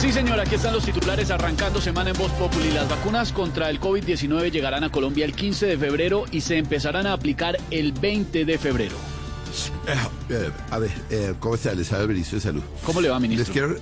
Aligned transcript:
Sí, 0.00 0.12
señor, 0.12 0.38
aquí 0.38 0.54
están 0.54 0.72
los 0.72 0.84
titulares 0.84 1.28
arrancando 1.32 1.80
semana 1.80 2.10
en 2.10 2.16
Voz 2.16 2.30
Populi. 2.32 2.70
Las 2.70 2.88
vacunas 2.88 3.32
contra 3.32 3.68
el 3.68 3.80
COVID-19 3.80 4.52
llegarán 4.52 4.84
a 4.84 4.92
Colombia 4.92 5.24
el 5.24 5.32
15 5.32 5.66
de 5.66 5.76
febrero 5.76 6.24
y 6.30 6.40
se 6.40 6.56
empezarán 6.56 7.08
a 7.08 7.14
aplicar 7.14 7.58
el 7.72 7.90
20 7.90 8.44
de 8.44 8.58
febrero. 8.58 8.94
Eh, 9.88 9.94
eh, 10.30 10.50
a 10.70 10.78
ver, 10.78 10.92
eh, 11.10 11.34
¿cómo 11.40 11.56
está? 11.56 11.74
Les 11.74 11.90
habla 11.92 12.04
el 12.04 12.10
ministro 12.10 12.36
de 12.36 12.42
Salud. 12.42 12.62
¿Cómo 12.84 13.00
le 13.00 13.08
va, 13.08 13.18
Les 13.18 13.28
ministro? 13.28 13.52
quiero... 13.52 13.76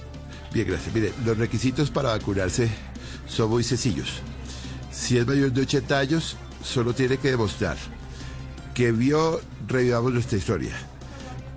Bien, 0.55 0.67
gracias. 0.67 0.95
Mire, 0.95 1.13
los 1.27 1.37
requisitos 1.37 1.91
para 1.91 2.09
vacunarse 2.09 2.71
son 3.29 3.51
muy 3.51 3.63
sencillos. 3.63 4.09
Si 4.91 5.19
es 5.19 5.27
mayor 5.27 5.53
de 5.53 5.61
80 5.61 5.99
años, 5.99 6.39
solo 6.65 6.95
tiene 6.95 7.19
que 7.19 7.31
demostrar 7.31 7.77
que 8.73 8.91
vio, 8.91 9.39
revivamos 9.69 10.15
nuestra 10.15 10.39
historia, 10.39 10.73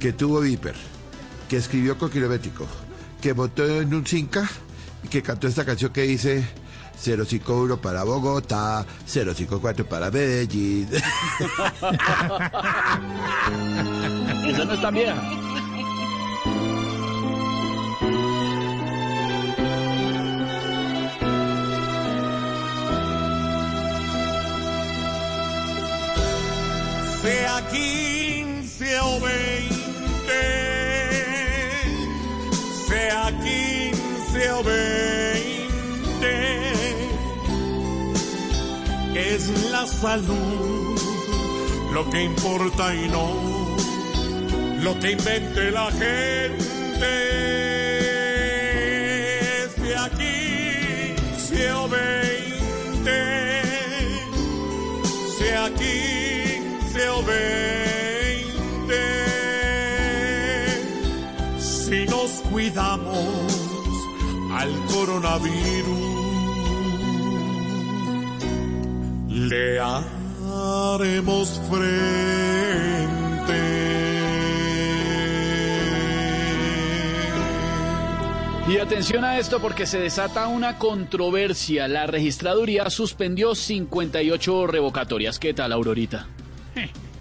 que 0.02 0.12
tuvo 0.12 0.41
viper, 0.41 0.76
que 1.48 1.55
escribió 1.55 1.98
con 1.98 2.10
kilométrico, 2.10 2.68
que 3.21 3.33
montó 3.33 3.65
en 3.65 3.93
un 3.93 4.05
Cinca 4.05 4.50
y 5.04 5.07
que 5.07 5.21
cantó 5.21 5.47
esta 5.47 5.65
canción 5.65 5.91
que 5.91 6.04
dice 6.04 6.47
051 7.01 7.77
para 7.82 8.04
Bogotá, 8.04 8.86
054 9.05 9.87
para 9.87 10.11
Medellín. 10.11 10.89
Esa 14.47 14.65
no 14.65 14.74
es 14.74 14.82
tan 14.82 14.93
vieja. 14.93 15.15
sea 27.21 27.68
15 27.69 28.99
o 29.01 29.19
15 34.59 34.61
o 34.61 34.63
20, 34.63 35.73
es 39.16 39.71
la 39.71 39.85
salud 39.88 40.99
lo 41.93 42.09
que 42.09 42.23
importa 42.23 42.93
y 42.93 43.07
no 43.07 43.31
lo 44.83 44.99
que 44.99 45.11
invente 45.11 45.71
la 45.71 45.91
gente. 45.91 46.59
Sea 49.75 50.09
15 50.09 51.71
o 51.73 51.88
20, 51.88 53.11
sea 55.38 55.69
15 55.73 57.09
o 57.09 57.23
20. 57.23 57.39
Si 61.59 62.05
nos 62.05 62.31
cuidamos 62.51 63.48
al 64.59 64.85
coronavirus, 64.88 65.99
le 69.29 69.79
haremos 69.79 71.61
frente. 71.69 72.19
Y 78.67 78.77
atención 78.79 79.23
a 79.23 79.39
esto 79.39 79.61
porque 79.61 79.85
se 79.85 79.99
desata 79.99 80.47
una 80.47 80.77
controversia. 80.77 81.88
La 81.88 82.05
registraduría 82.05 82.89
suspendió 82.89 83.55
58 83.55 84.67
revocatorias. 84.67 85.39
¿Qué 85.39 85.53
tal, 85.53 85.71
Aurorita? 85.71 86.27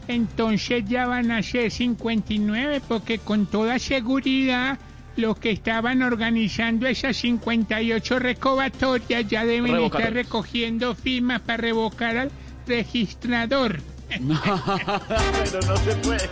Entonces 0.09 0.85
ya 0.89 1.07
van 1.07 1.31
a 1.31 1.41
ser 1.45 1.71
59 1.71 2.83
porque 2.89 3.19
con 3.21 3.47
toda 3.47 3.79
seguridad 3.79 4.81
los 5.19 5.39
que 5.39 5.51
estaban 5.51 6.03
organizando 6.03 6.87
esas 6.87 7.17
58 7.17 8.19
recovatorias 8.21 9.27
ya 9.29 9.45
deben 9.45 9.77
estar 9.77 10.13
recogiendo 10.13 10.95
firmas 10.95 11.41
para 11.41 11.57
revocar 11.59 12.17
al 12.17 12.31
registrador. 12.67 13.81
Pero 14.09 15.61
no 15.67 15.77
se 15.77 15.97
puede. 15.97 16.31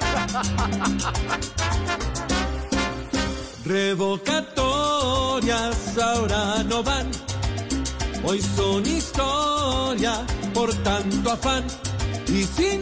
Revocatorias 3.65 5.99
ahora 5.99 6.63
no 6.63 6.85
van, 6.85 7.11
hoy 8.23 8.41
son 8.41 8.87
historia 8.87 10.25
por 10.55 10.73
tanto 10.83 11.33
afán. 11.33 11.65
Y 12.29 12.45
si 12.45 12.76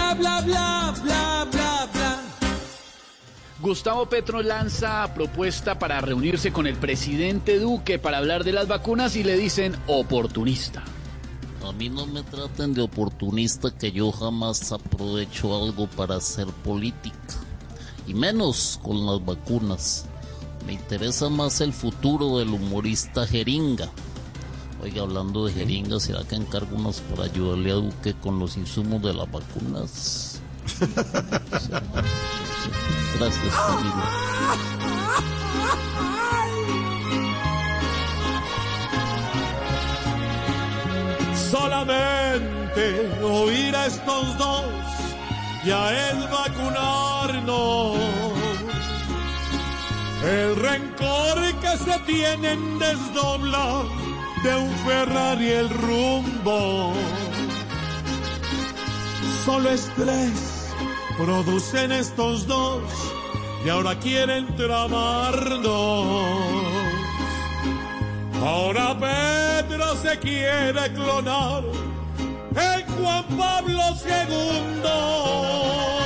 bla 0.00 0.14
bla 0.14 0.40
bla 0.40 0.94
bla 1.02 1.44
bla 1.50 1.88
bla. 1.92 2.20
Gustavo 3.60 4.06
Petro 4.06 4.42
lanza 4.42 5.12
propuesta 5.14 5.78
para 5.78 6.00
reunirse 6.00 6.52
con 6.52 6.66
el 6.66 6.76
presidente 6.76 7.58
Duque 7.58 7.98
para 7.98 8.18
hablar 8.18 8.44
de 8.44 8.52
las 8.52 8.68
vacunas 8.68 9.16
y 9.16 9.22
le 9.24 9.36
dicen 9.36 9.76
oportunista. 9.86 10.82
A 11.66 11.72
mí 11.72 11.90
no 11.90 12.06
me 12.06 12.22
traten 12.22 12.72
de 12.72 12.82
oportunista 12.82 13.70
que 13.70 13.92
yo 13.92 14.10
jamás 14.12 14.72
aprovecho 14.72 15.62
algo 15.62 15.86
para 15.88 16.16
hacer 16.16 16.46
política. 16.46 17.16
Y 18.06 18.14
menos 18.14 18.80
con 18.82 19.06
las 19.06 19.24
vacunas. 19.24 20.06
Me 20.66 20.72
interesa 20.72 21.28
más 21.28 21.60
el 21.60 21.72
futuro 21.72 22.38
del 22.38 22.48
humorista 22.48 23.26
Jeringa. 23.26 23.90
Oiga, 24.82 25.02
hablando 25.02 25.44
de 25.44 25.52
Jeringa, 25.52 26.00
¿será 26.00 26.24
que 26.24 26.36
encargo 26.36 26.74
unos 26.74 27.00
para 27.02 27.24
ayudarle 27.24 27.70
a 27.70 27.74
Duque 27.74 28.14
con 28.14 28.38
los 28.38 28.56
insumos 28.56 29.02
de 29.02 29.12
las 29.12 29.30
vacunas? 29.30 30.40
Gracias, 33.18 33.54
amigo. 33.68 34.02
Solamente 41.50 43.10
oír 43.22 43.76
a 43.76 43.86
estos 43.86 44.38
dos 44.38 44.64
ya 45.66 46.10
es 46.10 46.30
vacunarnos. 46.30 47.98
El 50.24 50.56
rencor 50.56 51.38
que 51.60 51.76
se 51.76 51.98
tienen 52.06 52.78
desdobla 52.78 53.84
de 54.42 54.56
un 54.56 54.70
Ferrari 54.86 55.48
el 55.50 55.68
rumbo. 55.70 56.92
Solo 59.44 59.70
estrés 59.70 60.72
producen 61.18 61.92
estos 61.92 62.46
dos 62.46 62.82
y 63.64 63.68
ahora 63.68 63.98
quieren 63.98 64.54
tramarnos. 64.56 65.70
Ahora 68.42 68.96
Pedro 68.98 69.96
se 69.96 70.18
quiere 70.18 70.92
clonar 70.94 71.62
en 72.56 72.86
Juan 72.96 73.24
Pablo 73.36 73.82
II. 74.04 75.99